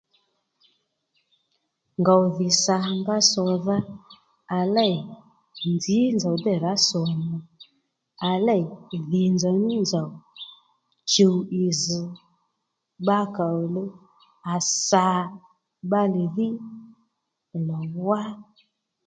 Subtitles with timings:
[1.99, 3.77] Ngòw dhì sà nga sòdha
[4.57, 4.95] à lêy
[5.73, 7.43] nzǐ nzòw dêy rǎ sòmù ò
[8.29, 8.63] à lêy
[9.09, 10.09] dhì nzòw ní nzòw
[11.11, 12.01] chùw ì zz̀
[13.01, 13.89] bbakà òluw
[14.53, 15.07] à sà
[15.87, 16.47] bbalè dhí
[17.67, 17.77] lò
[18.07, 18.21] wá